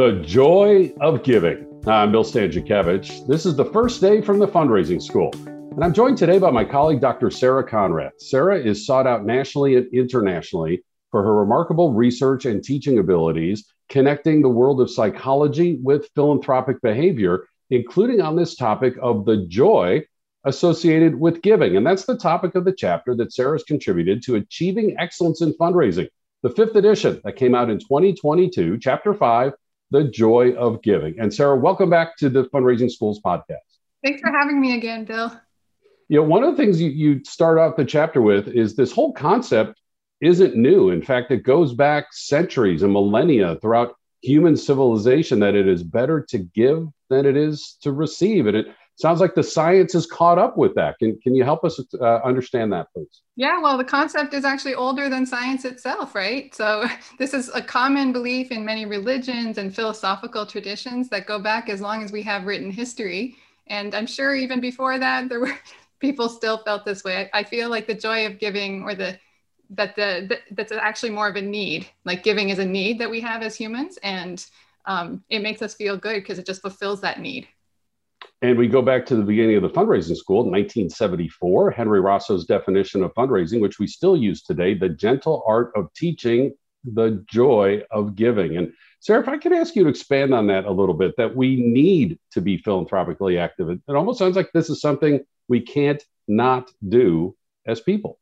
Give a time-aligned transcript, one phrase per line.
[0.00, 1.82] The Joy of Giving.
[1.86, 3.26] I'm Bill Stanczykiewicz.
[3.26, 5.30] This is the first day from the fundraising school.
[5.34, 7.30] And I'm joined today by my colleague, Dr.
[7.30, 8.18] Sarah Konrath.
[8.18, 14.40] Sarah is sought out nationally and internationally for her remarkable research and teaching abilities, connecting
[14.40, 20.02] the world of psychology with philanthropic behavior, including on this topic of the joy
[20.44, 21.76] associated with giving.
[21.76, 26.08] And that's the topic of the chapter that Sarah's contributed to Achieving Excellence in Fundraising,
[26.42, 29.52] the fifth edition that came out in 2022, chapter five,
[29.90, 31.18] The Joy of Giving.
[31.18, 33.56] And Sarah, welcome back to the Fundraising Schools podcast.
[34.04, 35.32] Thanks for having me again, Bill.
[36.08, 38.92] You know, one of the things you, you start off the chapter with is this
[38.92, 39.80] whole concept
[40.20, 40.90] isn't new.
[40.90, 46.24] In fact, it goes back centuries and millennia throughout human civilization that it is better
[46.28, 48.46] to give than it is to receive.
[48.46, 48.66] And it
[49.00, 50.98] sounds like the science is caught up with that.
[50.98, 53.22] Can, can you help us uh, understand that, please?
[53.36, 56.54] Yeah, well, the concept is actually older than science itself, right?
[56.54, 56.86] So,
[57.18, 61.80] this is a common belief in many religions and philosophical traditions that go back as
[61.80, 63.36] long as we have written history.
[63.66, 65.58] And I'm sure even before that, there were
[66.00, 67.30] people still felt this way.
[67.32, 69.18] I feel like the joy of giving or the
[69.70, 73.08] that the, the that's actually more of a need like giving is a need that
[73.08, 74.46] we have as humans and
[74.86, 77.46] um, it makes us feel good because it just fulfills that need
[78.42, 83.02] and we go back to the beginning of the fundraising school, 1974, Henry Rosso's definition
[83.02, 86.54] of fundraising, which we still use today, the gentle art of teaching
[86.84, 88.56] the joy of giving.
[88.56, 91.36] And Sarah, if I could ask you to expand on that a little bit, that
[91.36, 93.68] we need to be philanthropically active.
[93.68, 98.18] It almost sounds like this is something we can't not do as people.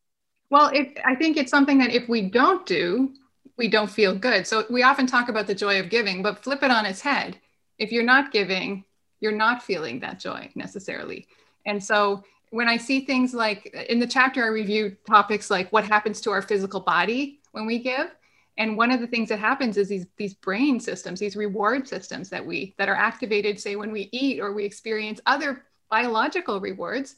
[0.50, 3.12] Well, it, I think it's something that if we don't do,
[3.56, 4.46] we don't feel good.
[4.46, 7.38] So we often talk about the joy of giving, but flip it on its head.
[7.78, 8.84] If you're not giving,
[9.20, 11.26] you're not feeling that joy necessarily.
[11.66, 15.84] And so when I see things like in the chapter, I review topics like what
[15.84, 18.10] happens to our physical body when we give.
[18.56, 22.28] And one of the things that happens is these, these brain systems, these reward systems
[22.30, 27.16] that we that are activated, say when we eat or we experience other biological rewards,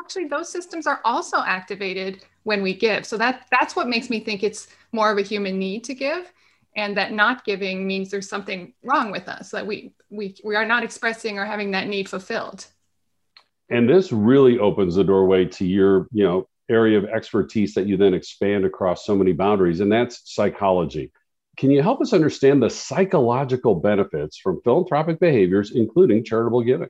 [0.00, 3.04] actually those systems are also activated when we give.
[3.04, 6.32] So that that's what makes me think it's more of a human need to give
[6.76, 10.66] and that not giving means there's something wrong with us that we we we are
[10.66, 12.66] not expressing or having that need fulfilled.
[13.70, 17.96] And this really opens the doorway to your you know area of expertise that you
[17.96, 21.10] then expand across so many boundaries and that's psychology.
[21.56, 26.88] Can you help us understand the psychological benefits from philanthropic behaviors including charitable giving?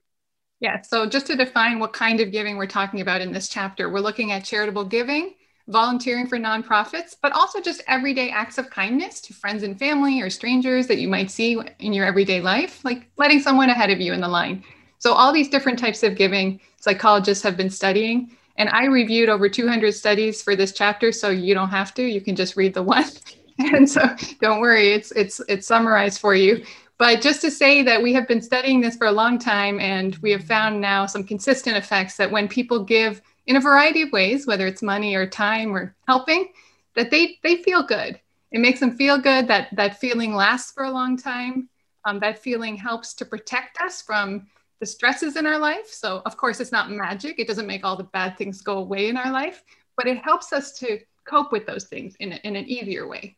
[0.60, 3.88] Yeah so just to define what kind of giving we're talking about in this chapter
[3.88, 5.34] we're looking at charitable giving
[5.68, 10.30] volunteering for nonprofits, but also just everyday acts of kindness to friends and family or
[10.30, 14.12] strangers that you might see in your everyday life, like letting someone ahead of you
[14.12, 14.64] in the line.
[14.98, 18.30] So, all these different types of giving psychologists have been studying.
[18.56, 22.02] And I reviewed over 200 studies for this chapter, so you don't have to.
[22.02, 23.04] You can just read the one.
[23.58, 24.02] and so,
[24.40, 26.64] don't worry, it's it's it's summarized for you.
[26.96, 30.16] But just to say that we have been studying this for a long time, and
[30.16, 34.12] we have found now some consistent effects that when people give in a variety of
[34.12, 36.50] ways, whether it's money or time or helping,
[36.94, 38.20] that they they feel good.
[38.52, 39.48] It makes them feel good.
[39.48, 41.68] That that feeling lasts for a long time.
[42.04, 44.46] Um, that feeling helps to protect us from
[44.80, 45.88] the stresses in our life.
[45.88, 47.38] So of course, it's not magic.
[47.38, 49.64] It doesn't make all the bad things go away in our life,
[49.96, 53.36] but it helps us to cope with those things in, in an easier way.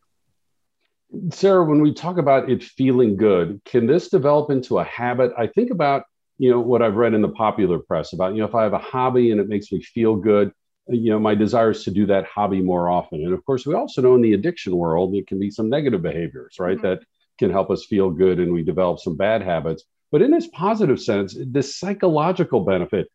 [1.31, 5.33] Sarah, when we talk about it feeling good, can this develop into a habit?
[5.37, 6.05] I think about
[6.41, 8.73] you know what I've read in the popular press about you know if I have
[8.73, 10.53] a hobby and it makes me feel good,
[10.89, 13.25] you know my desire is to do that hobby more often.
[13.27, 16.01] And of course, we also know in the addiction world it can be some negative
[16.01, 16.79] behaviors, right?
[16.79, 16.87] Mm-hmm.
[16.87, 17.01] That
[17.39, 19.85] can help us feel good and we develop some bad habits.
[20.11, 23.09] But in this positive sense, this psychological benefit,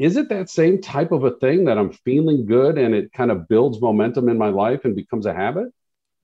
[0.00, 3.30] is it that same type of a thing that I'm feeling good and it kind
[3.30, 5.68] of builds momentum in my life and becomes a habit?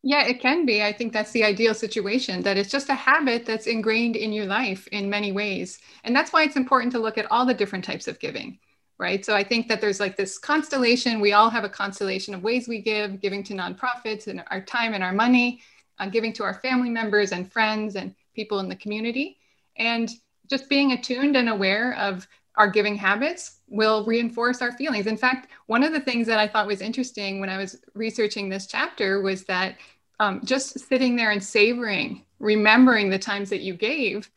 [0.03, 0.83] Yeah, it can be.
[0.83, 4.47] I think that's the ideal situation that it's just a habit that's ingrained in your
[4.47, 5.79] life in many ways.
[6.05, 8.61] And that's why it's important to look at all the different types of giving,
[8.99, 9.25] right?
[9.25, 11.21] So I think that there's like this constellation.
[11.21, 14.95] We all have a constellation of ways we give, giving to nonprofits and our time
[14.95, 15.63] and our money,
[15.99, 19.39] uh, giving to our family members and friends and people in the community.
[19.77, 20.09] And
[20.49, 22.27] just being attuned and aware of
[22.59, 25.07] our giving habits will reinforce our feelings.
[25.07, 28.49] In fact, one of the things that I thought was interesting when I was researching
[28.49, 29.77] this chapter was that
[30.21, 34.29] um, just sitting there and savoring, remembering the times that you gave,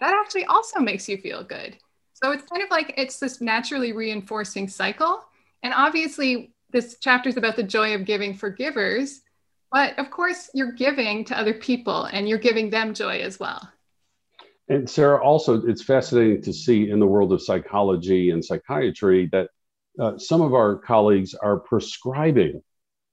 [0.00, 1.76] that actually also makes you feel good.
[2.14, 5.24] So it's kind of like it's this naturally reinforcing cycle.
[5.62, 9.20] And obviously, this chapter is about the joy of giving for givers.
[9.70, 13.70] But of course, you're giving to other people and you're giving them joy as well.
[14.68, 19.48] And Sarah, also, it's fascinating to see in the world of psychology and psychiatry that
[19.98, 22.62] uh, some of our colleagues are prescribing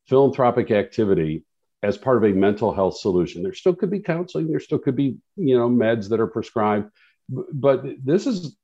[0.07, 1.46] philanthropic activity
[1.81, 3.42] as part of a mental health solution.
[3.42, 6.92] There still could be counseling, there still could be, you know, meds that are prescribed,
[7.30, 8.56] but this is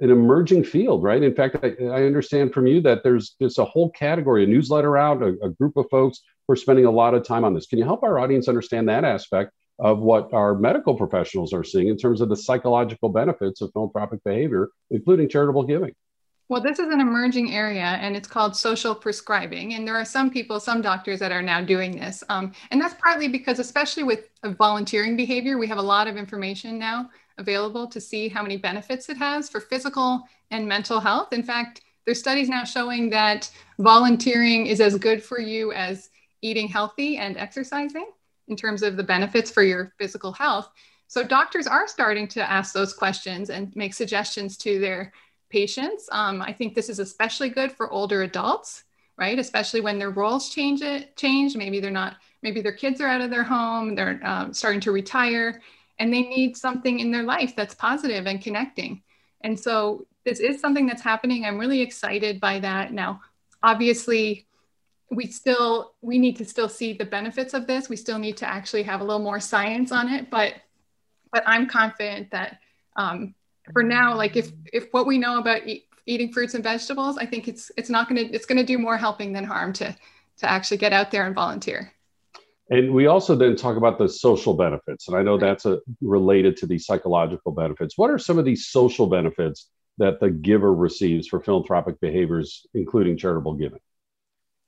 [0.00, 1.22] an emerging field, right?
[1.22, 4.96] In fact, I, I understand from you that there's there's a whole category, a newsletter
[4.96, 7.66] out, a, a group of folks who are spending a lot of time on this.
[7.66, 11.88] Can you help our audience understand that aspect of what our medical professionals are seeing
[11.88, 15.94] in terms of the psychological benefits of philanthropic behavior, including charitable giving?
[16.48, 19.72] Well, this is an emerging area and it's called social prescribing.
[19.74, 22.22] And there are some people, some doctors that are now doing this.
[22.28, 26.78] Um, and that's partly because, especially with volunteering behavior, we have a lot of information
[26.78, 27.08] now
[27.38, 31.32] available to see how many benefits it has for physical and mental health.
[31.32, 36.10] In fact, there's studies now showing that volunteering is as good for you as
[36.42, 38.10] eating healthy and exercising
[38.48, 40.70] in terms of the benefits for your physical health.
[41.06, 45.12] So doctors are starting to ask those questions and make suggestions to their
[45.50, 46.08] patients.
[46.10, 48.84] Um, I think this is especially good for older adults,
[49.18, 49.38] right?
[49.38, 51.54] Especially when their roles change it change.
[51.54, 52.16] Maybe they're not.
[52.42, 53.94] Maybe their kids are out of their home.
[53.94, 55.60] They're um, starting to retire,
[55.98, 59.02] and they need something in their life that's positive and connecting.
[59.42, 61.44] And so this is something that's happening.
[61.44, 62.92] I'm really excited by that.
[62.92, 63.20] Now,
[63.62, 64.46] obviously,
[65.12, 67.88] we still we need to still see the benefits of this.
[67.88, 70.54] We still need to actually have a little more science on it, but
[71.32, 72.58] but I'm confident that
[72.96, 73.34] um,
[73.72, 77.26] for now, like if if what we know about eat, eating fruits and vegetables, I
[77.26, 79.94] think it's it's not going to it's going to do more helping than harm to
[80.38, 81.92] to actually get out there and volunteer.
[82.70, 86.56] And we also then talk about the social benefits, and I know that's a, related
[86.58, 87.98] to the psychological benefits.
[87.98, 89.68] What are some of these social benefits
[89.98, 93.80] that the giver receives for philanthropic behaviors, including charitable giving?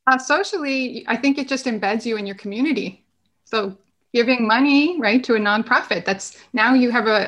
[0.06, 3.04] Uh, socially, I think it just embeds you in your community.
[3.44, 3.76] So
[4.14, 7.24] giving money right to a nonprofit that's now you have a,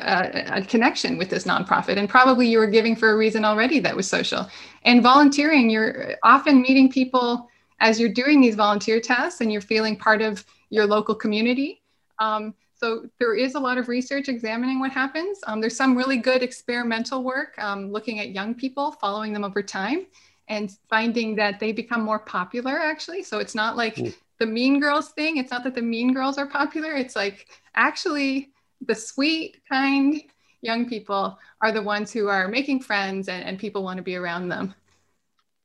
[0.53, 3.79] a, a, connection with this nonprofit and probably you were giving for a reason already
[3.79, 4.47] that was social.
[4.83, 7.49] And volunteering you're often meeting people
[7.81, 11.81] as you're doing these volunteer tasks and you're feeling part of your local community.
[12.19, 15.39] Um, so there is a lot of research examining what happens.
[15.45, 19.61] Um, there's some really good experimental work um, looking at young people following them over
[19.61, 20.05] time
[20.47, 23.23] and finding that they become more popular actually.
[23.23, 25.37] So it's not like mm the mean girls thing.
[25.37, 26.93] It's not that the mean girls are popular.
[26.93, 28.51] It's like actually
[28.85, 30.21] the sweet kind
[30.61, 34.15] young people are the ones who are making friends and, and people want to be
[34.15, 34.73] around them.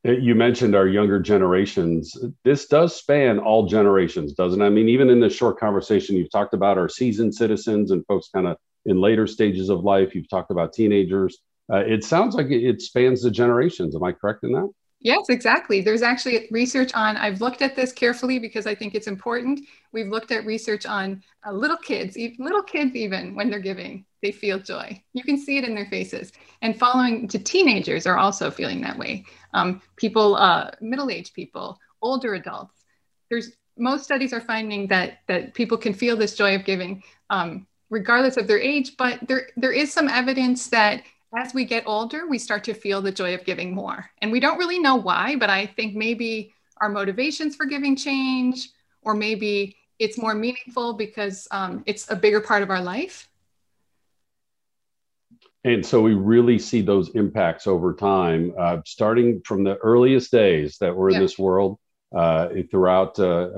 [0.07, 2.17] Uh, you mentioned our younger generations.
[2.45, 4.65] This does span all generations doesn't it?
[4.65, 8.29] I mean even in this short conversation you've talked about our seasoned citizens and folks
[8.35, 8.57] kind of
[8.87, 10.15] in later stages of life.
[10.15, 11.39] You've talked about teenagers
[11.73, 14.69] uh, it sounds like it spans the generations am i correct in that
[15.05, 15.81] Yes, exactly.
[15.81, 19.61] There's actually research on, I've looked at this carefully because I think it's important.
[19.91, 24.31] We've looked at research on uh, little kids, little kids, even when they're giving, they
[24.31, 25.03] feel joy.
[25.13, 26.31] You can see it in their faces.
[26.63, 29.25] And following to teenagers are also feeling that way.
[29.55, 32.85] Um, people, uh, middle aged people, older adults.
[33.29, 37.67] There's most studies are finding that that people can feel this joy of giving um,
[37.91, 41.03] regardless of their age, but there there is some evidence that
[41.37, 44.11] as we get older, we start to feel the joy of giving more.
[44.21, 48.69] And we don't really know why, but I think maybe our motivations for giving change,
[49.03, 53.29] or maybe it's more meaningful because um, it's a bigger part of our life.
[55.65, 60.77] And so we really see those impacts over time, uh, starting from the earliest days
[60.79, 61.79] that we're in this world
[62.15, 63.51] uh, throughout uh,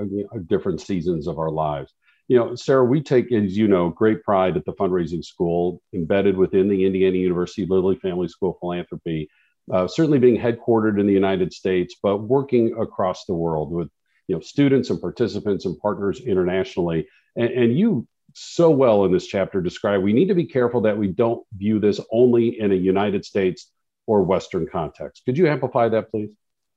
[0.45, 1.91] different seasons of our lives
[2.27, 6.37] you know, Sarah, we take, as you know, great pride at the fundraising school, embedded
[6.37, 9.29] within the Indiana University Lilly Family School of Philanthropy,
[9.71, 13.89] uh, certainly being headquartered in the United States, but working across the world with,
[14.27, 17.07] you know, students and participants and partners internationally.
[17.35, 20.97] And, and you so well in this chapter describe we need to be careful that
[20.97, 23.71] we don't view this only in a United States
[24.07, 25.23] or Western context.
[25.25, 26.31] Could you amplify that, please?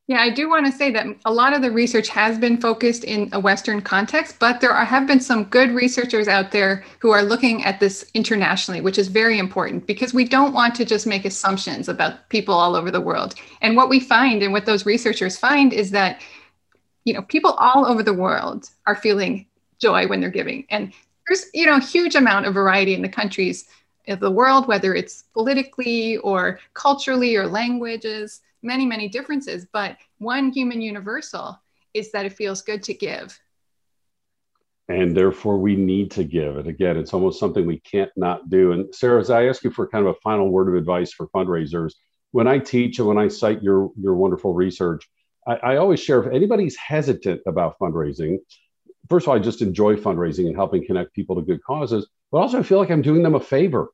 [0.08, 3.04] Yeah, I do want to say that a lot of the research has been focused
[3.04, 7.10] in a Western context, but there are, have been some good researchers out there who
[7.10, 11.06] are looking at this internationally, which is very important because we don't want to just
[11.06, 13.34] make assumptions about people all over the world.
[13.60, 16.22] And what we find and what those researchers find is that
[17.04, 19.44] you know people all over the world are feeling
[19.78, 20.90] joy when they're giving, and
[21.26, 23.68] there's you know huge amount of variety in the countries
[24.08, 30.50] of the world, whether it's politically or culturally or languages many, many differences, but one
[30.50, 31.60] human universal
[31.94, 33.38] is that it feels good to give.
[34.88, 36.56] And therefore, we need to give.
[36.56, 38.72] And again, it's almost something we can't not do.
[38.72, 41.28] And Sarah, as I ask you for kind of a final word of advice for
[41.28, 41.92] fundraisers,
[42.32, 45.06] when I teach and when I cite your, your wonderful research,
[45.46, 48.38] I, I always share if anybody's hesitant about fundraising,
[49.08, 52.38] first of all, I just enjoy fundraising and helping connect people to good causes, but
[52.38, 53.88] also I feel like I'm doing them a favor.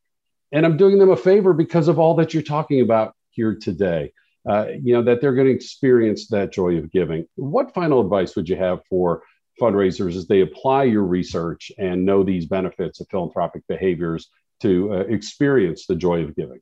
[0.53, 4.13] And I'm doing them a favor because of all that you're talking about here today
[4.49, 7.27] uh, you know, that they're going to experience that joy of giving.
[7.37, 9.23] What final advice would you have for
[9.61, 14.29] fundraisers as they apply your research and know these benefits of philanthropic behaviors
[14.61, 16.61] to uh, experience the joy of giving?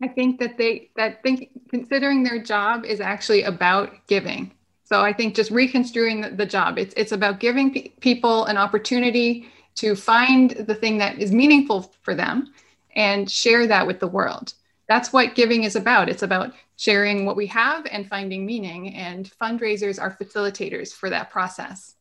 [0.00, 4.52] I think that they that think considering their job is actually about giving.
[4.84, 8.56] So I think just reconstruing the, the job, it's it's about giving pe- people an
[8.56, 12.52] opportunity to find the thing that is meaningful for them
[12.94, 14.54] and share that with the world.
[14.88, 16.08] That's what giving is about.
[16.08, 21.30] It's about sharing what we have and finding meaning, and fundraisers are facilitators for that
[21.30, 21.94] process.